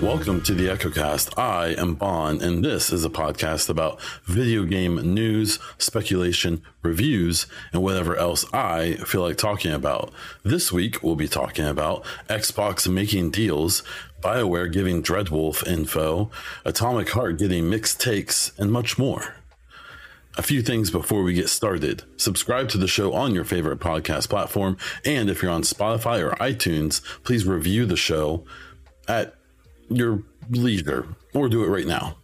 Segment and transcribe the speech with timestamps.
[0.00, 1.38] Welcome to the EchoCast.
[1.38, 7.82] I am Baun, and this is a podcast about video game news, speculation, reviews, and
[7.82, 10.10] whatever else I feel like talking about.
[10.44, 13.82] This week, we'll be talking about Xbox making deals,
[14.22, 16.30] BioWare giving Dreadwolf info,
[16.64, 19.41] Atomic Heart getting mixed takes, and much more.
[20.38, 22.04] A few things before we get started.
[22.16, 24.78] Subscribe to the show on your favorite podcast platform.
[25.04, 28.44] And if you're on Spotify or iTunes, please review the show
[29.06, 29.34] at
[29.90, 32.16] your leisure or do it right now.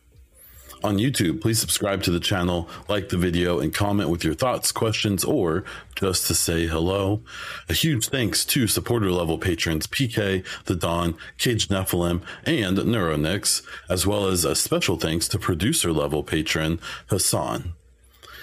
[0.83, 4.71] On YouTube, please subscribe to the channel, like the video, and comment with your thoughts,
[4.71, 5.65] questions, or
[5.97, 7.21] just to say hello.
[7.69, 14.07] A huge thanks to supporter level patrons PK, The Dawn, Cage Nephilim, and Neuronix, as
[14.07, 17.75] well as a special thanks to producer level patron Hassan.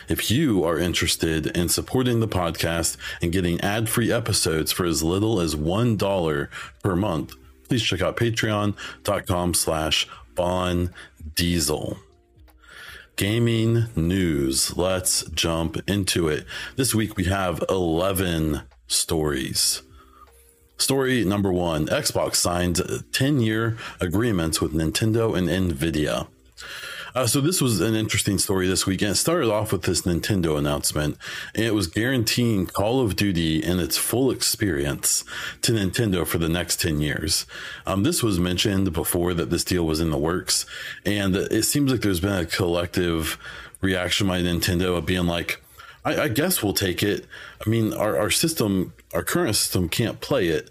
[0.07, 5.01] If you are interested in supporting the podcast and getting ad free episodes for as
[5.01, 6.49] little as $1
[6.84, 7.34] per month,
[7.67, 10.93] please check out patreon.com slash Baun
[11.35, 11.97] Diesel.
[13.15, 14.75] Gaming news.
[14.75, 16.45] Let's jump into it.
[16.75, 19.81] This week we have 11 stories.
[20.77, 22.81] Story number one Xbox signed
[23.13, 26.27] 10 year agreements with Nintendo and Nvidia.
[27.16, 29.13] Uh, so this was an interesting story this weekend.
[29.13, 31.18] It started off with this Nintendo announcement,
[31.55, 35.24] and it was guaranteeing Call of Duty in its full experience
[35.62, 37.46] to Nintendo for the next 10 years.
[37.88, 40.66] Um, this was mentioned before that this deal was in the works,
[41.05, 43.38] and it seems like there's been a collective
[43.80, 45.63] reaction by Nintendo of being like,
[46.04, 47.26] I, I guess we'll take it.
[47.66, 50.70] I mean, our, our system, our current system can't play it,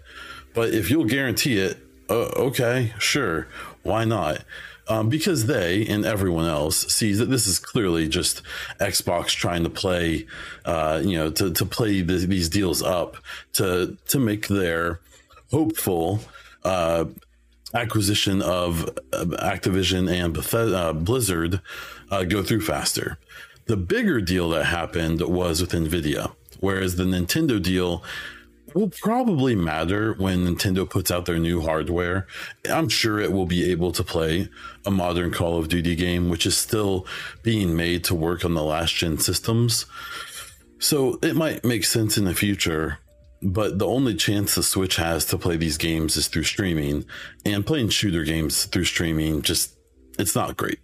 [0.53, 3.47] but if you'll guarantee it, uh, okay, sure,
[3.81, 4.43] why not?
[4.87, 8.41] Um, because they and everyone else sees that this is clearly just
[8.79, 10.27] Xbox trying to play,
[10.65, 13.17] uh, you know, to, to play the, these deals up
[13.53, 14.99] to to make their
[15.51, 16.19] hopeful
[16.63, 17.05] uh,
[17.73, 21.61] acquisition of uh, Activision and Bethesda, uh, Blizzard
[22.11, 23.17] uh, go through faster.
[23.65, 28.03] The bigger deal that happened was with Nvidia, whereas the Nintendo deal
[28.75, 32.27] will probably matter when Nintendo puts out their new hardware.
[32.69, 34.49] I'm sure it will be able to play
[34.85, 37.07] a modern Call of Duty game, which is still
[37.41, 39.85] being made to work on the last gen systems.
[40.79, 42.99] So it might make sense in the future,
[43.41, 47.05] but the only chance the Switch has to play these games is through streaming,
[47.45, 49.73] and playing shooter games through streaming just
[50.19, 50.79] it's not great.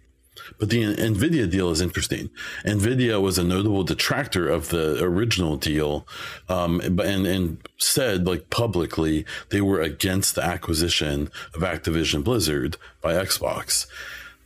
[0.58, 2.30] But the NVIDIA deal is interesting.
[2.64, 6.06] NVIDIA was a notable detractor of the original deal,
[6.48, 13.14] um, and, and said like publicly they were against the acquisition of Activision Blizzard by
[13.14, 13.86] Xbox.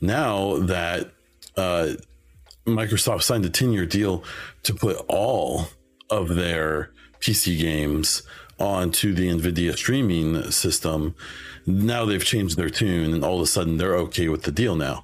[0.01, 1.11] Now that
[1.57, 1.95] uh,
[2.67, 4.25] Microsoft signed a 10 year deal
[4.65, 5.69] to put all
[6.11, 6.91] of their
[7.21, 8.23] PC games
[8.59, 11.15] onto the NVIDIA streaming system,
[11.67, 14.77] now they've changed their tune and all of a sudden they're okay with the deal
[14.77, 15.03] now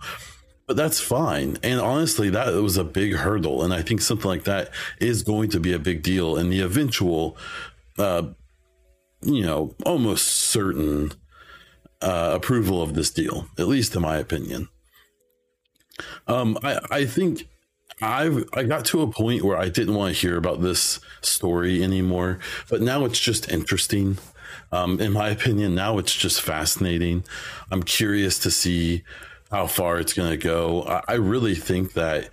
[0.67, 1.59] but that's fine.
[1.63, 3.63] And honestly, that was a big hurdle.
[3.63, 6.61] And I think something like that is going to be a big deal in the
[6.61, 7.37] eventual,
[7.99, 8.29] uh,
[9.23, 11.13] you know, almost certain
[12.01, 14.69] uh, approval of this deal, at least in my opinion.
[16.27, 17.49] Um, I, I think
[18.01, 21.83] I've I got to a point where I didn't want to hear about this story
[21.83, 24.19] anymore, but now it's just interesting.
[24.71, 27.25] Um, in my opinion, now it's just fascinating.
[27.71, 29.05] I'm curious to see
[29.53, 30.83] how far it's going to go.
[30.85, 32.31] I, I, really think that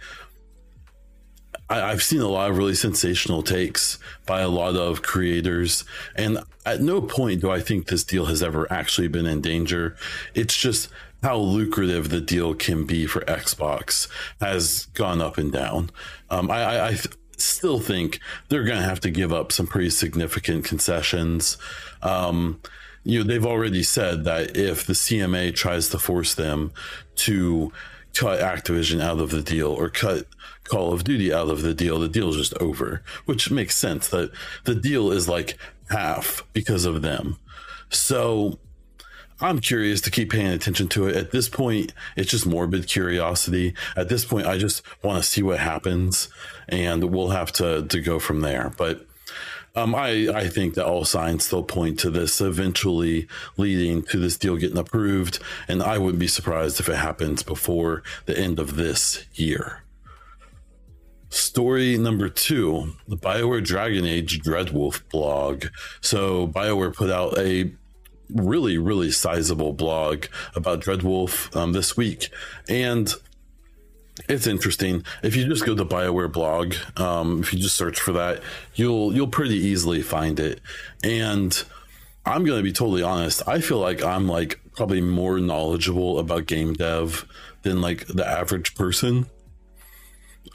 [1.69, 5.83] I, I've seen a lot of really sensational takes by a lot of creators,
[6.15, 9.97] and at no point do I think this deal has ever actually been in danger.
[10.33, 10.89] It's just
[11.21, 14.07] how lucrative the deal can be for Xbox
[14.39, 15.91] has gone up and down.
[16.29, 19.67] Um, I, I, I th- still think they're going to have to give up some
[19.67, 21.57] pretty significant concessions.
[22.01, 22.61] Um,
[23.03, 26.71] you know, they've already said that if the CMA tries to force them
[27.15, 27.71] to
[28.13, 30.25] cut Activision out of the deal or cut
[30.63, 34.31] Call of Duty out of the deal, the deal's just over, which makes sense that
[34.65, 35.57] the deal is like
[35.89, 37.37] half because of them.
[37.89, 38.59] So
[39.41, 41.15] I'm curious to keep paying attention to it.
[41.15, 43.73] At this point, it's just morbid curiosity.
[43.95, 46.29] At this point, I just want to see what happens
[46.67, 48.73] and we'll have to, to go from there.
[48.77, 49.07] But
[49.79, 53.27] um, I, I think that all signs still point to this eventually
[53.57, 55.39] leading to this deal getting approved.
[55.67, 59.83] And I wouldn't be surprised if it happens before the end of this year.
[61.29, 65.65] Story number two the BioWare Dragon Age Dreadwolf blog.
[66.01, 67.71] So, BioWare put out a
[68.33, 72.29] really, really sizable blog about Dreadwolf um, this week.
[72.67, 73.13] And
[74.27, 75.03] it's interesting.
[75.23, 78.41] If you just go to Bioware blog, um, if you just search for that,
[78.75, 80.61] you'll you'll pretty easily find it.
[81.03, 81.63] And
[82.25, 83.47] I'm going to be totally honest.
[83.47, 87.25] I feel like I'm like probably more knowledgeable about game dev
[87.63, 89.27] than like the average person.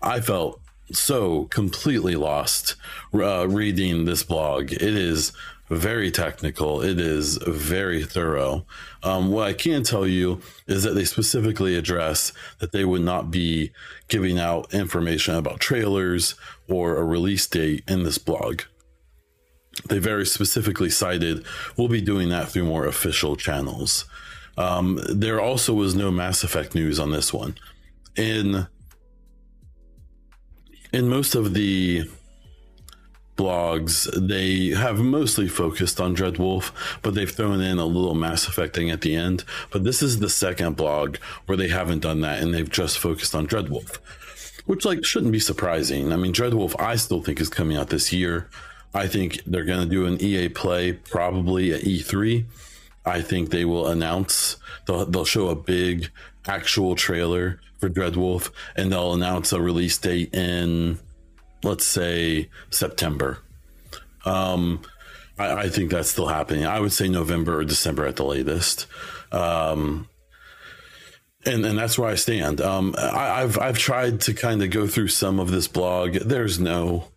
[0.02, 0.60] I felt
[0.96, 2.76] so completely lost
[3.12, 4.72] uh, reading this blog.
[4.72, 5.32] It is
[5.68, 6.82] very technical.
[6.82, 8.66] It is very thorough.
[9.02, 13.30] Um, what I can tell you is that they specifically address that they would not
[13.30, 13.72] be
[14.08, 16.34] giving out information about trailers
[16.68, 18.62] or a release date in this blog.
[19.88, 21.44] They very specifically cited
[21.76, 24.04] we'll be doing that through more official channels.
[24.56, 27.56] Um, there also was no Mass Effect news on this one.
[28.16, 28.68] In
[30.94, 32.04] in most of the
[33.36, 36.70] blogs, they have mostly focused on Dreadwolf,
[37.02, 39.44] but they've thrown in a little Mass Effect thing at the end.
[39.70, 43.34] But this is the second blog where they haven't done that and they've just focused
[43.34, 43.96] on Dreadwolf,
[44.66, 46.12] which like shouldn't be surprising.
[46.12, 48.48] I mean, Dreadwolf, I still think is coming out this year.
[48.94, 52.44] I think they're going to do an EA play probably at E3.
[53.04, 54.56] I think they will announce
[54.86, 56.10] they'll they'll show a big
[56.46, 60.98] actual trailer for Dreadwolf, and they'll announce a release date in,
[61.62, 63.38] let's say, September.
[64.24, 64.82] Um,
[65.38, 66.64] I, I, think that's still happening.
[66.64, 68.86] I would say November or December at the latest.
[69.32, 70.08] Um,
[71.46, 72.60] and and that's where I stand.
[72.60, 76.14] Um, I, have I've tried to kind of go through some of this blog.
[76.14, 77.08] There's no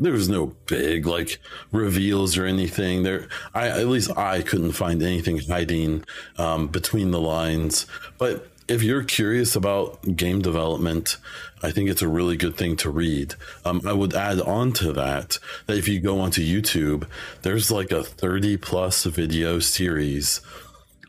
[0.00, 1.38] there was no big like
[1.72, 3.02] reveals or anything.
[3.02, 6.04] There i at least i couldn't find anything hiding
[6.38, 7.86] um, between the lines.
[8.18, 11.16] But if you're curious about game development
[11.60, 13.34] i think it's a really good thing to read.
[13.64, 17.08] Um, i would add on to that that if you go onto youtube
[17.42, 20.40] there's like a 30 plus video series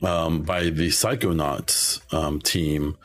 [0.02, 2.98] um, by the psychonauts um, team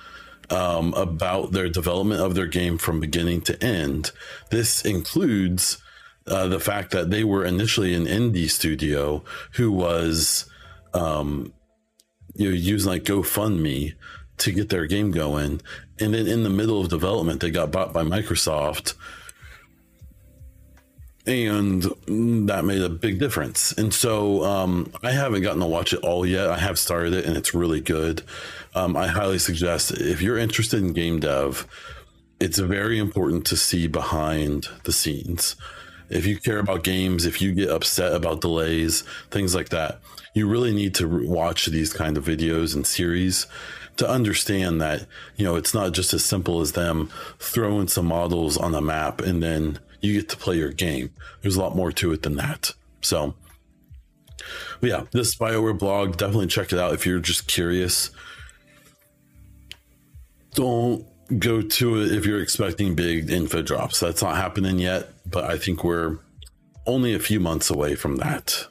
[0.50, 4.12] um, about their development of their game from beginning to end.
[4.50, 5.78] This includes
[6.26, 9.22] uh, the fact that they were initially an indie studio
[9.52, 10.46] who was,
[10.94, 11.52] um,
[12.34, 13.94] you know, using like GoFundMe
[14.38, 15.62] to get their game going,
[15.98, 18.94] and then in the middle of development, they got bought by Microsoft.
[21.28, 21.82] And
[22.48, 23.72] that made a big difference.
[23.72, 26.48] And so um, I haven't gotten to watch it all yet.
[26.48, 28.22] I have started it and it's really good
[28.76, 31.66] um, I highly suggest if you're interested in game dev,
[32.38, 35.56] it's very important to see behind the scenes.
[36.10, 39.00] If you care about games, if you get upset about delays,
[39.30, 40.00] things like that,
[40.34, 43.46] you really need to watch these kind of videos and series
[43.96, 45.06] to understand that,
[45.36, 49.22] you know, it's not just as simple as them throwing some models on a map
[49.22, 51.10] and then you get to play your game.
[51.40, 52.72] There's a lot more to it than that.
[53.00, 53.34] So,
[54.82, 58.10] yeah, this BioWare blog, definitely check it out if you're just curious
[60.56, 61.06] don't
[61.38, 64.00] go to it if you're expecting big info drops.
[64.00, 66.18] That's not happening yet, but I think we're
[66.86, 68.66] only a few months away from that.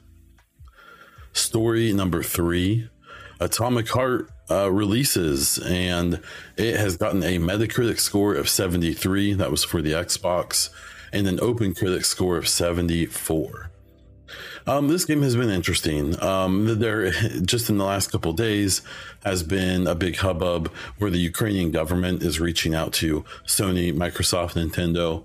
[1.32, 2.90] Story number three
[3.38, 6.20] Atomic Heart uh, releases, and
[6.56, 9.34] it has gotten a Metacritic score of 73.
[9.34, 10.70] That was for the Xbox,
[11.12, 13.70] and an Open Critic score of 74.
[14.68, 16.20] Um, this game has been interesting.
[16.22, 17.10] Um, there,
[17.42, 18.82] just in the last couple days,
[19.24, 20.68] has been a big hubbub
[20.98, 25.24] where the Ukrainian government is reaching out to Sony, Microsoft, Nintendo,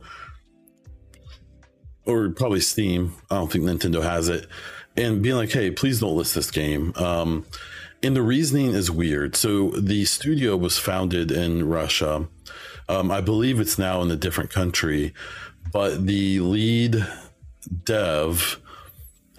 [2.06, 3.16] or probably Steam.
[3.32, 4.48] I don't think Nintendo has it,
[4.96, 7.46] and being like, "Hey, please don't list this game." Um,
[8.04, 9.36] and the reasoning is weird.
[9.36, 12.28] So the studio was founded in Russia.
[12.90, 15.14] Um, I believe it's now in a different country,
[15.72, 17.08] but the lead
[17.86, 18.61] dev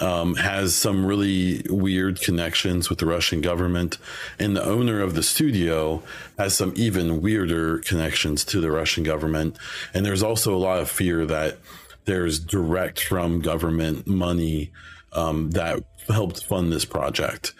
[0.00, 3.98] um, has some really weird connections with the Russian government,
[4.38, 6.02] and the owner of the studio
[6.38, 9.56] has some even weirder connections to the Russian government.
[9.94, 11.58] And there's also a lot of fear that
[12.04, 14.72] there's direct from government money
[15.12, 17.54] um, that helped fund this project.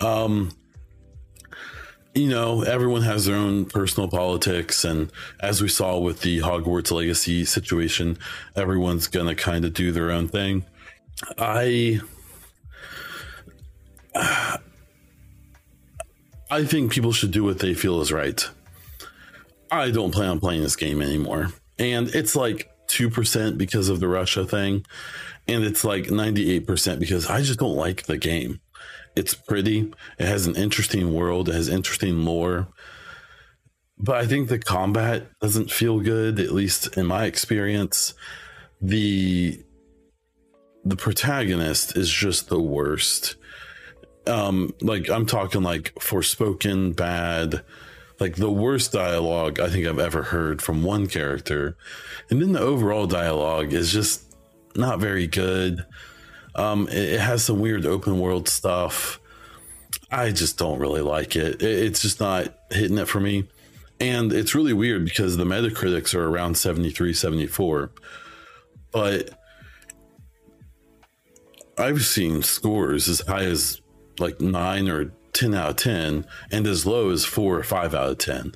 [0.00, 0.52] Um,
[2.14, 4.84] you know, everyone has their own personal politics.
[4.84, 8.18] And as we saw with the Hogwarts Legacy situation,
[8.56, 10.64] everyone's going to kind of do their own thing.
[11.38, 12.00] I
[16.50, 18.48] I think people should do what they feel is right.
[19.70, 21.52] I don't plan on playing this game anymore.
[21.78, 24.84] And it's like 2% because of the Russia thing.
[25.46, 28.60] And it's like 98% because I just don't like the game.
[29.14, 32.68] It's pretty, it has an interesting world, it has interesting lore.
[33.96, 38.14] But I think the combat doesn't feel good, at least in my experience.
[38.80, 39.62] The
[40.84, 43.36] the protagonist is just the worst.
[44.26, 47.62] Um, like I'm talking like Forspoken bad,
[48.18, 51.76] like the worst dialogue I think I've ever heard from one character.
[52.30, 54.36] And then the overall dialogue is just
[54.74, 55.84] not very good.
[56.54, 59.20] Um, it, it has some weird open world stuff.
[60.10, 61.62] I just don't really like it.
[61.62, 61.62] it.
[61.62, 63.48] It's just not hitting it for me.
[64.00, 67.90] And it's really weird because the Metacritics are around 73, 74.
[68.92, 69.39] But
[71.80, 73.80] I've seen scores as high as
[74.18, 78.10] like nine or 10 out of 10 and as low as four or five out
[78.10, 78.54] of 10.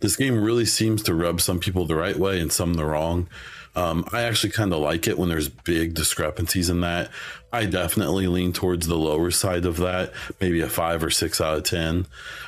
[0.00, 3.28] This game really seems to rub some people the right way and some the wrong.
[3.76, 7.10] Um, I actually kind of like it when there's big discrepancies in that.
[7.52, 11.58] I definitely lean towards the lower side of that, maybe a five or six out
[11.58, 12.06] of 10.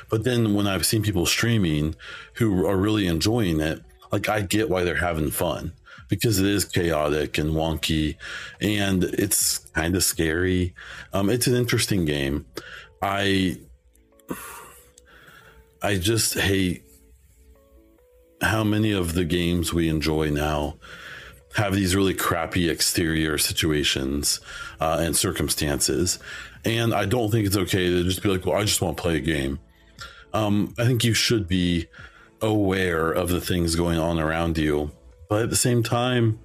[0.09, 1.95] But then when I've seen people streaming
[2.35, 5.73] who are really enjoying it, like I get why they're having fun
[6.07, 8.15] because it is chaotic and wonky
[8.61, 10.73] and it's kind of scary.
[11.13, 12.45] Um, it's an interesting game.
[13.01, 13.59] I
[15.81, 16.83] I just hate
[18.41, 20.75] how many of the games we enjoy now
[21.55, 24.39] have these really crappy exterior situations
[24.79, 26.19] uh, and circumstances.
[26.63, 29.01] And I don't think it's okay to just be like, well, I just want to
[29.01, 29.59] play a game.
[30.33, 31.87] Um, I think you should be
[32.41, 34.91] aware of the things going on around you.
[35.29, 36.39] But at the same time,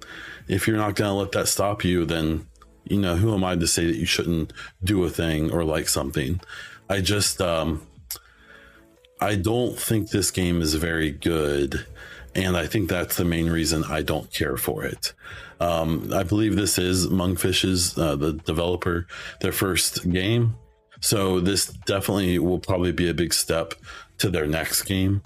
[0.47, 2.47] if you're not going to let that stop you, then,
[2.83, 4.51] you know, who am I to say that you shouldn't
[4.83, 6.41] do a thing or like something?
[6.89, 7.85] I just, um,
[9.21, 11.85] I don't think this game is very good
[12.35, 15.13] and I think that's the main reason I don't care for it.
[15.59, 19.07] Um, I believe this is Mundfish's, uh, the developer,
[19.41, 20.55] their first game.
[20.99, 23.75] So this definitely will probably be a big step
[24.17, 25.21] to their next game.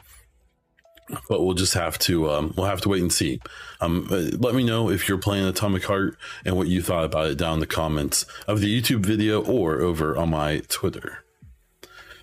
[1.29, 3.39] But we'll just have to um, we'll have to wait and see.
[3.79, 7.27] Um, uh, let me know if you're playing Atomic Heart and what you thought about
[7.27, 11.23] it down in the comments of the YouTube video or over on my Twitter.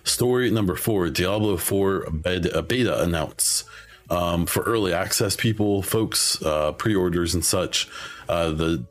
[0.03, 3.63] Story number four: Diablo Four beta, beta announce
[4.09, 7.89] um, for early access people, folks, uh, pre-orders and such.
[8.29, 8.85] Uh, the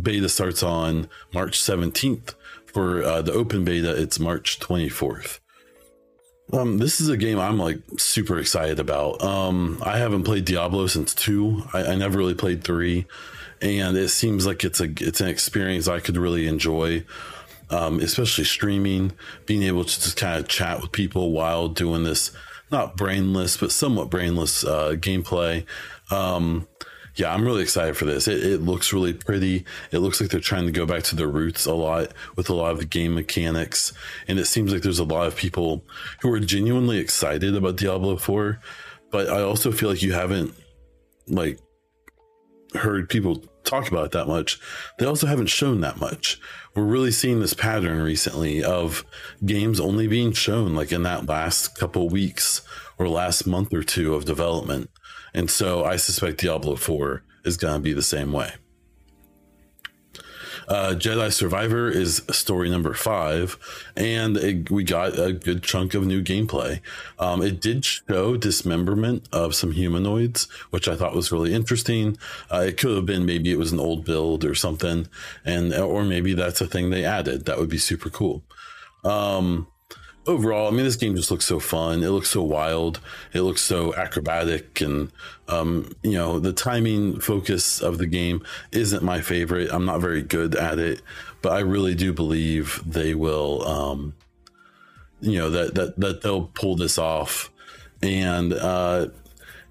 [0.00, 2.34] beta starts on March 17th.
[2.66, 5.40] For uh, the open beta, it's March 24th.
[6.52, 9.22] Um, this is a game I'm like super excited about.
[9.22, 11.64] Um, I haven't played Diablo since two.
[11.72, 13.06] I, I never really played three,
[13.60, 17.04] and it seems like it's a it's an experience I could really enjoy.
[17.70, 19.12] Um, especially streaming,
[19.44, 22.32] being able to just kind of chat with people while doing this
[22.70, 25.64] not brainless, but somewhat brainless uh, gameplay.
[26.10, 26.66] Um,
[27.18, 28.28] yeah, I'm really excited for this.
[28.28, 29.64] It, it, looks really pretty.
[29.90, 32.54] It looks like they're trying to go back to their roots a lot with a
[32.54, 33.92] lot of the game mechanics.
[34.28, 35.84] And it seems like there's a lot of people
[36.20, 38.60] who are genuinely excited about Diablo 4.
[39.10, 40.54] But I also feel like you haven't
[41.26, 41.58] like
[42.74, 44.58] heard people talk about it that much.
[44.98, 46.40] They also haven't shown that much.
[46.74, 49.04] We're really seeing this pattern recently of
[49.44, 52.62] games only being shown like in that last couple weeks
[52.98, 54.90] or last month or two of development.
[55.34, 58.52] And so I suspect Diablo 4 is going to be the same way.
[60.68, 63.56] Uh, Jedi Survivor is story number five,
[63.96, 66.80] and it, we got a good chunk of new gameplay.
[67.18, 72.18] Um, it did show dismemberment of some humanoids, which I thought was really interesting.
[72.52, 75.08] Uh, it could have been maybe it was an old build or something,
[75.42, 77.46] and or maybe that's a thing they added.
[77.46, 78.42] That would be super cool.
[79.04, 79.68] Um,
[80.28, 82.04] overall, I mean, this game just looks so fun.
[82.04, 83.00] It looks so wild.
[83.32, 85.10] It looks so acrobatic, and
[85.48, 89.70] um, you know, the timing focus of the game isn't my favorite.
[89.72, 91.02] I'm not very good at it,
[91.42, 93.66] but I really do believe they will.
[93.66, 94.14] Um,
[95.20, 97.50] you know that that that they'll pull this off,
[98.02, 99.08] and uh,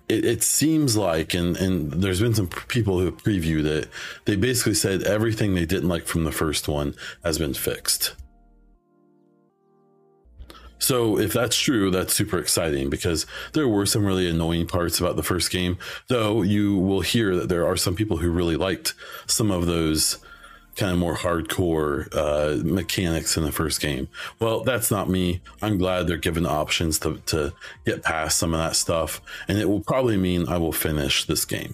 [0.10, 3.90] it, it, seems like, and and there's been some people who previewed it.
[4.26, 8.16] They basically said everything they didn't like from the first one has been fixed.
[10.80, 15.16] So if that's true, that's super exciting because there were some really annoying parts about
[15.16, 15.78] the first game.
[16.08, 18.94] Though you will hear that there are some people who really liked
[19.26, 20.20] some of those
[20.76, 24.08] kind of more hardcore uh, mechanics in the first game.
[24.40, 25.42] Well, that's not me.
[25.62, 27.54] I'm glad they're given options to, to
[27.86, 31.46] get past some of that stuff, and it will probably mean I will finish this
[31.46, 31.74] game.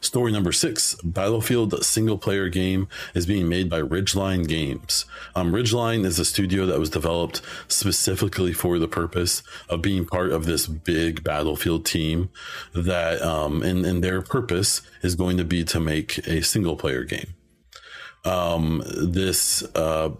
[0.00, 5.04] Story number six Battlefield single player game is being made by Ridgeline Games.
[5.34, 10.32] Um, Ridgeline is a studio that was developed specifically for the purpose of being part
[10.32, 12.30] of this big Battlefield team
[12.72, 17.04] that, um, and, and their purpose is going to be to make a single player
[17.04, 17.34] game.
[18.24, 20.10] Um, this, uh,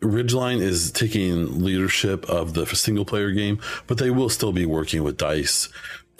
[0.00, 5.04] Ridgeline is taking leadership of the single player game, but they will still be working
[5.04, 5.68] with DICE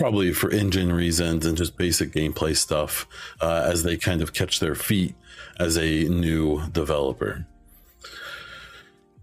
[0.02, 3.06] probably for engine reasons and just basic gameplay stuff
[3.40, 5.14] uh, as they kind of catch their feet
[5.61, 7.47] as a new developer.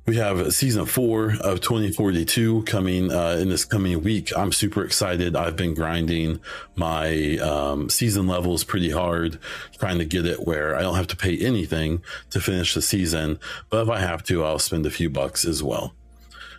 [0.05, 4.31] we have season four of 2042 coming uh, in this coming week.
[4.37, 5.35] I'm super excited.
[5.35, 6.39] I've been grinding
[6.77, 9.37] my um, season levels pretty hard,
[9.79, 13.37] trying to get it where I don't have to pay anything to finish the season.
[13.69, 15.93] But if I have to, I'll spend a few bucks as well.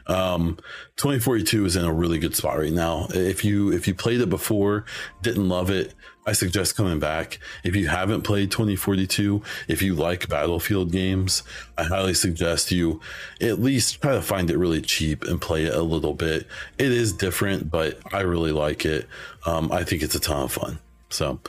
[0.06, 0.58] Um,
[0.96, 3.06] 2042 is in a really good spot right now.
[3.10, 4.84] If you if you played it before,
[5.22, 5.94] didn't love it,
[6.26, 7.38] I suggest coming back.
[7.64, 11.42] If you haven't played 2042, if you like Battlefield games,
[11.78, 13.00] I highly suggest you
[13.40, 16.46] at least try to find it really cheap and play it a little bit.
[16.78, 19.08] It is different, but I really like it.
[19.46, 20.78] Um, I think it's a ton of fun.
[21.08, 21.40] So,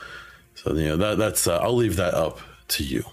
[0.54, 3.04] so you know that that's uh, I'll leave that up to you.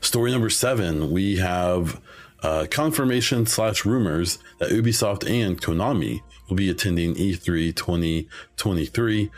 [0.00, 2.00] Story number seven, we have
[2.44, 9.30] uh, confirmation slash rumors that Ubisoft and Konami will be attending E3 2023.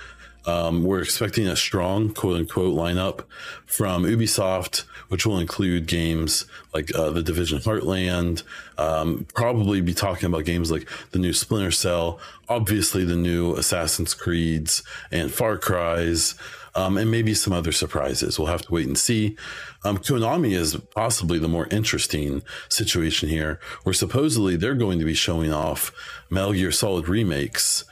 [0.44, 3.24] Um, we're expecting a strong quote unquote lineup
[3.64, 8.42] from Ubisoft, which will include games like uh, The Division Heartland,
[8.76, 14.14] um, probably be talking about games like the new Splinter Cell, obviously the new Assassin's
[14.14, 14.82] Creeds
[15.12, 16.34] and Far Cry's.
[16.76, 18.38] Um, and maybe some other surprises.
[18.38, 19.34] We'll have to wait and see.
[19.82, 25.14] Um, Konami is possibly the more interesting situation here, where supposedly they're going to be
[25.14, 25.90] showing off
[26.28, 27.84] Metal Gear Solid remakes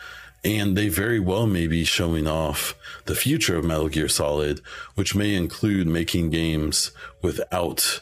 [0.44, 2.74] and they very well may be showing off
[3.06, 4.60] the future of Metal Gear Solid,
[4.94, 6.90] which may include making games
[7.22, 8.00] without,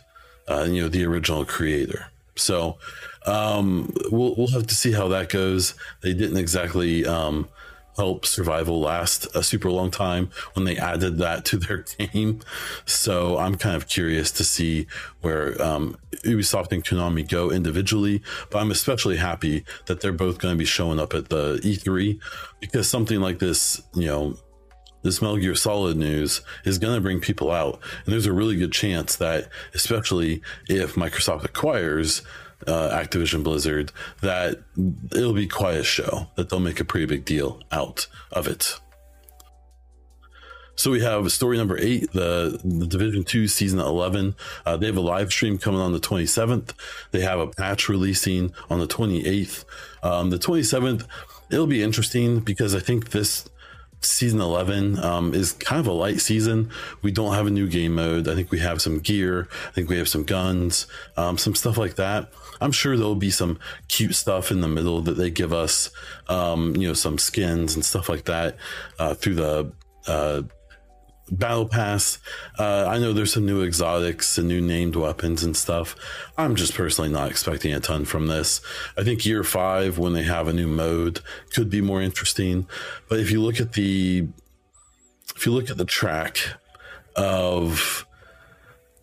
[0.48, 2.06] uh, you know, the original creator.
[2.34, 2.78] So
[3.26, 5.74] um, we'll we'll have to see how that goes.
[6.00, 7.48] They didn't exactly um,
[7.96, 12.40] help survival last a super long time when they added that to their game.
[12.84, 14.86] So I'm kind of curious to see
[15.20, 18.22] where um, Ubisoft and Konami go individually.
[18.50, 22.20] But I'm especially happy that they're both going to be showing up at the E3
[22.60, 24.36] because something like this, you know,
[25.02, 27.80] this Metal Gear Solid news is going to bring people out.
[28.04, 32.22] And there's a really good chance that, especially if Microsoft acquires
[32.66, 34.62] uh, Activision Blizzard that
[35.14, 38.78] it'll be quite a show, that they'll make a pretty big deal out of it.
[40.74, 44.34] So we have story number eight, the, the Division Two season eleven.
[44.64, 46.74] Uh, they have a live stream coming on the twenty seventh.
[47.10, 49.64] They have a patch releasing on the twenty eighth.
[50.02, 51.06] Um, the twenty seventh,
[51.50, 53.48] it'll be interesting because I think this
[54.04, 56.70] season 11 um, is kind of a light season.
[57.02, 58.28] We don't have a new game mode.
[58.28, 59.48] I think we have some gear.
[59.68, 62.32] I think we have some guns, um, some stuff like that.
[62.62, 65.90] I'm sure there'll be some cute stuff in the middle that they give us,
[66.28, 68.56] um, you know, some skins and stuff like that
[68.98, 69.72] uh, through the
[70.06, 70.42] uh,
[71.30, 72.18] battle pass.
[72.58, 75.96] Uh, I know there's some new exotics and new named weapons and stuff.
[76.36, 78.60] I'm just personally not expecting a ton from this.
[78.96, 81.20] I think year five, when they have a new mode,
[81.54, 82.66] could be more interesting.
[83.08, 84.28] But if you look at the,
[85.34, 86.38] if you look at the track
[87.16, 88.06] of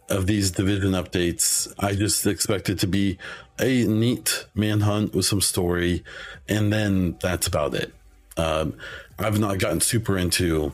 [0.09, 3.19] of these division updates, I just expect it to be
[3.59, 6.03] a neat manhunt with some story,
[6.47, 7.93] and then that's about it.
[8.37, 8.75] Um,
[9.17, 10.73] I've not gotten super into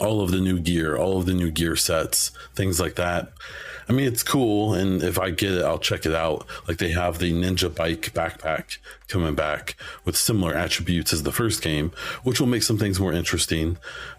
[0.00, 3.32] all of the new gear, all of the new gear sets, things like that.
[3.88, 6.46] I mean, it's cool, and if I get it, I'll check it out.
[6.66, 11.62] Like they have the Ninja Bike backpack coming back with similar attributes as the first
[11.62, 11.92] game,
[12.24, 13.78] which will make some things more interesting.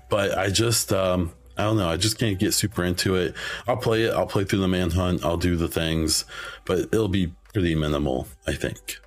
[0.10, 1.90] But I just, um, I don't know.
[1.90, 3.36] I just can't get super into it.
[3.68, 4.14] I'll play it.
[4.14, 5.26] I'll play through the manhunt.
[5.26, 6.26] I'll do the things,
[6.66, 9.00] but it'll be pretty minimal, I think.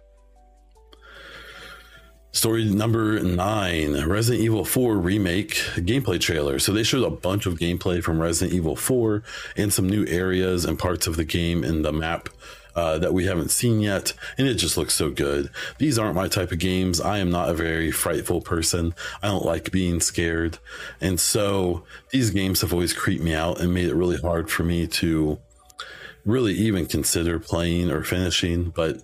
[2.32, 6.60] Story number nine Resident Evil 4 remake gameplay trailer.
[6.60, 9.24] So they showed a bunch of gameplay from Resident Evil 4
[9.56, 12.28] and some new areas and parts of the game in the map
[12.74, 15.50] uh, that we haven't seen yet, and it just looks so good.
[15.78, 17.00] These aren't my type of games.
[17.00, 18.94] I am not a very frightful person.
[19.22, 20.58] I don't like being scared.
[21.00, 24.62] And so these games have always creeped me out and made it really hard for
[24.62, 25.38] me to
[26.24, 28.70] really even consider playing or finishing.
[28.70, 29.02] But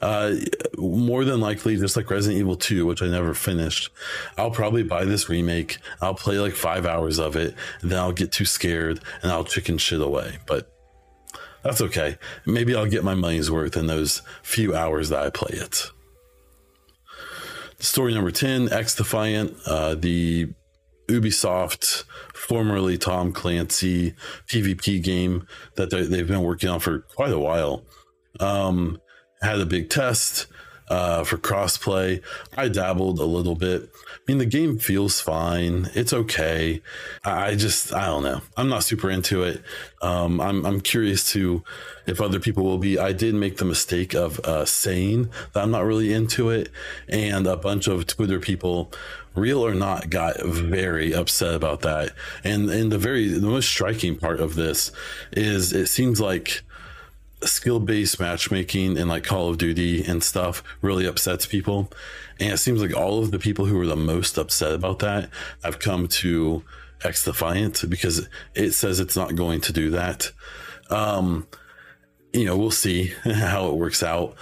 [0.00, 0.34] uh,
[0.78, 3.90] more than likely, just like Resident Evil 2, which I never finished,
[4.38, 5.78] I'll probably buy this remake.
[6.00, 9.44] I'll play like five hours of it, and then I'll get too scared and I'll
[9.44, 10.38] chicken shit away.
[10.46, 10.70] But
[11.62, 12.16] that's okay.
[12.46, 15.90] Maybe I'll get my money's worth in those few hours that I play it.
[17.78, 20.48] Story number 10 XDefiant, uh, the
[21.08, 24.14] Ubisoft, formerly Tom Clancy
[24.46, 25.46] PvP game
[25.76, 27.84] that they've been working on for quite a while.
[28.38, 29.00] Um,
[29.42, 30.46] had a big test
[30.88, 32.22] uh, for crossplay.
[32.56, 33.90] I dabbled a little bit.
[34.28, 35.90] I mean, the game feels fine.
[35.94, 36.82] It's okay.
[37.24, 38.42] I just, I don't know.
[38.56, 39.62] I'm not super into it.
[40.02, 41.64] Um, I'm, I'm curious to
[42.06, 42.98] if other people will be.
[42.98, 46.70] I did make the mistake of uh, saying that I'm not really into it,
[47.08, 48.92] and a bunch of Twitter people,
[49.34, 52.10] real or not, got very upset about that.
[52.44, 54.92] And and the very the most striking part of this
[55.32, 56.62] is it seems like
[57.42, 61.90] skill based matchmaking in like Call of Duty and stuff really upsets people.
[62.38, 65.30] And it seems like all of the people who are the most upset about that
[65.62, 66.62] have come to
[67.02, 70.30] X Defiant because it says it's not going to do that.
[70.90, 71.46] Um,
[72.32, 74.34] you know, we'll see how it works out.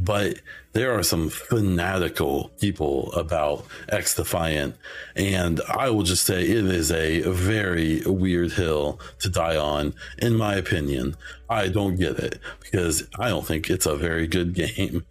[0.00, 0.40] But
[0.74, 4.76] there are some fanatical people about X Defiant.
[5.16, 10.36] And I will just say it is a very weird hill to die on, in
[10.36, 11.16] my opinion.
[11.48, 15.06] I don't get it because I don't think it's a very good game.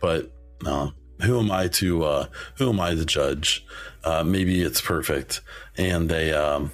[0.00, 0.30] But
[0.64, 0.90] uh,
[1.22, 2.26] who am I to uh,
[2.56, 3.66] who am I to judge?
[4.04, 5.40] Uh, maybe it's perfect,
[5.76, 6.70] and they um,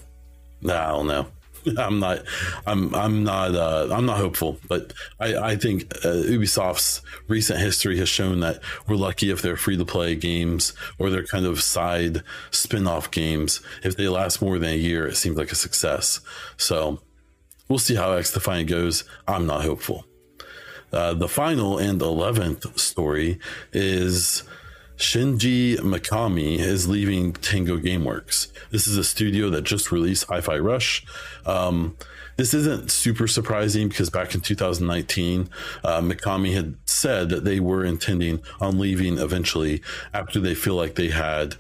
[0.64, 1.26] I don't know.
[1.79, 2.22] I'm not.
[2.66, 2.94] I'm.
[2.94, 3.55] I'm not.
[3.55, 4.59] Uh, I'm not hopeful.
[4.68, 5.37] But I.
[5.37, 9.85] I think uh, Ubisoft's recent history has shown that we're lucky if they're free to
[9.85, 13.61] play games or they're kind of side spin off games.
[13.83, 16.20] If they last more than a year, it seems like a success.
[16.57, 17.00] So
[17.68, 19.05] we'll see how X Defiant goes.
[19.27, 20.05] I'm not hopeful.
[20.92, 23.40] Uh, the final and eleventh story
[23.72, 24.44] is
[24.96, 28.52] Shinji Mikami is leaving Tango Gameworks.
[28.70, 31.04] This is a studio that just released Hi Fi Rush.
[31.44, 31.96] Um,
[32.37, 35.50] this isn't super surprising because back in 2019,
[35.83, 40.94] uh, Mikami had said that they were intending on leaving eventually after they feel like
[40.94, 41.57] they had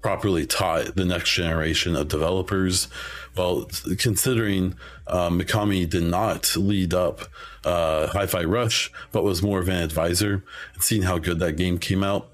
[0.00, 2.88] properly taught the next generation of developers.
[3.36, 7.22] Well, considering uh, Mikami did not lead up
[7.64, 11.56] uh, Hi Fi Rush, but was more of an advisor, and seeing how good that
[11.56, 12.30] game came out,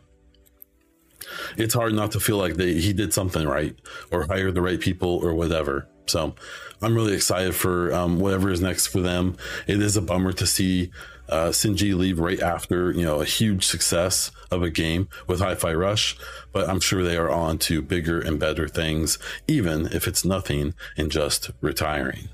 [1.56, 3.76] it's hard not to feel like they, he did something right
[4.10, 5.88] or hired the right people or whatever.
[6.06, 6.34] So
[6.82, 9.36] I'm really excited for um, whatever is next for them.
[9.66, 10.90] It is a bummer to see
[11.28, 15.72] uh, Shinji leave right after you know a huge success of a game with Hi-Fi
[15.72, 16.16] Rush,
[16.52, 20.74] but I'm sure they are on to bigger and better things, even if it's nothing
[20.96, 22.28] and just retiring.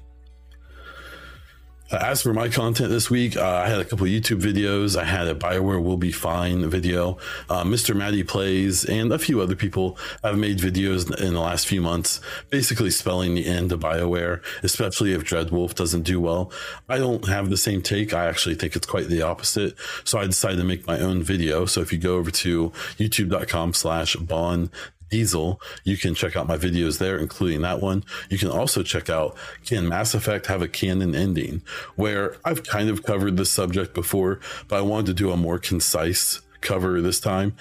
[1.90, 4.96] Uh, as for my content this week, uh, I had a couple YouTube videos.
[4.96, 7.18] I had a Bioware will be fine video.
[7.48, 7.96] Uh, Mr.
[7.96, 12.20] Matty plays and a few other people have made videos in the last few months,
[12.48, 16.53] basically spelling the end of Bioware, especially if Dreadwolf doesn't do well.
[16.88, 18.14] I don't have the same take.
[18.14, 19.74] I actually think it's quite the opposite.
[20.05, 21.66] So I decided to make my own video.
[21.66, 24.70] So if you go over to youtube.com slash Baun
[25.11, 25.61] Diesel.
[25.85, 28.05] You can check out my videos there, including that one.
[28.29, 31.62] You can also check out Can Mass Effect Have a Canon Ending,
[31.96, 35.59] where I've kind of covered this subject before, but I wanted to do a more
[35.59, 37.55] concise cover this time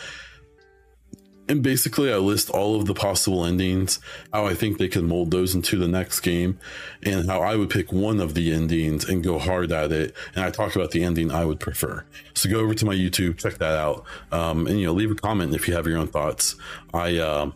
[1.49, 3.99] and basically I list all of the possible endings,
[4.31, 6.59] how I think they can mold those into the next game,
[7.03, 10.15] and how I would pick one of the endings and go hard at it.
[10.35, 12.05] And I talk about the ending I would prefer.
[12.35, 15.15] So go over to my YouTube, check that out, um, and you know leave a
[15.15, 16.55] comment if you have your own thoughts.
[16.93, 17.51] I uh,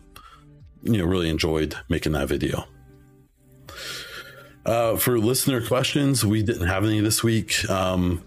[0.82, 2.64] you know really enjoyed making that video.
[4.66, 7.68] Uh, for listener questions, we didn't have any this week.
[7.70, 8.24] Um,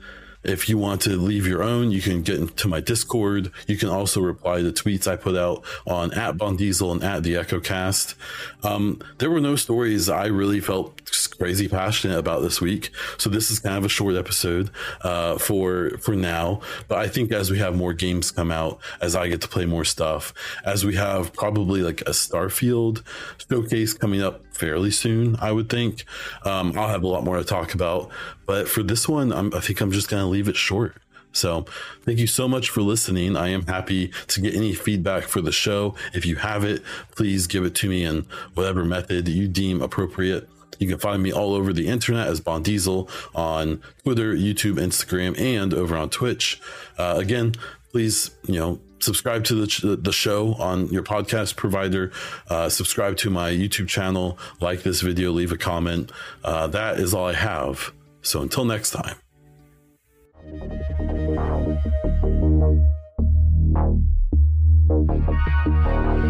[0.48, 3.52] if you want to leave your own, you can get into my Discord.
[3.68, 7.24] You can also reply to tweets I put out on at Baun Diesel and at
[7.24, 8.16] the EchoCast.
[8.64, 11.02] Um, there were no stories I really felt
[11.38, 14.70] crazy passionate about this week, so this is kind of a short episode
[15.02, 16.62] uh, for for now.
[16.88, 19.66] But I think as we have more games come out, as I get to play
[19.66, 20.34] more stuff,
[20.66, 23.04] as we have probably like a Starfield
[23.50, 26.06] showcase coming up fairly soon, I would think
[26.44, 28.10] um, I'll have a lot more to talk about.
[28.46, 30.96] But for this one, I'm, I think I'm just going to leave it short.
[31.34, 31.66] So,
[32.04, 33.38] thank you so much for listening.
[33.38, 35.94] I am happy to get any feedback for the show.
[36.14, 36.82] If you have it,
[37.16, 40.50] please give it to me in whatever method you deem appropriate.
[40.80, 45.40] You can find me all over the internet as Baun Diesel on Twitter, YouTube, Instagram,
[45.40, 46.60] and over on Twitch.
[46.98, 47.54] Uh, again,
[47.92, 52.12] please, you know, subscribe to the, the show on your podcast provider.
[52.50, 54.38] Uh, subscribe to my youtube channel.
[54.60, 55.32] Like this video.
[55.32, 56.12] Leave a comment.
[56.44, 57.92] Uh, that is all i have.
[58.22, 59.16] So until next time.